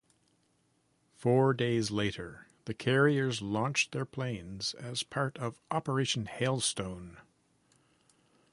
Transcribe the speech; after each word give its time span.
Four 1.13 1.53
days 1.53 1.91
later, 1.91 2.47
the 2.65 2.73
carriers 2.73 3.39
launched 3.43 3.91
their 3.91 4.03
planes 4.03 4.73
as 4.73 5.03
part 5.03 5.37
of 5.37 5.59
Operation 5.69 6.25
Hailstone. 6.25 7.17